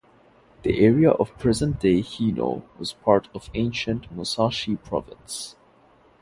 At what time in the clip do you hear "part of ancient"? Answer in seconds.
2.93-4.11